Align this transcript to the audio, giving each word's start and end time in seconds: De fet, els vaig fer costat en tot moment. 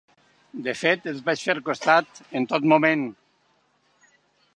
De 0.67 0.73
fet, 0.77 1.03
els 1.11 1.19
vaig 1.27 1.43
fer 1.49 1.55
costat 1.67 2.21
en 2.39 2.47
tot 2.53 2.65
moment. 2.73 3.05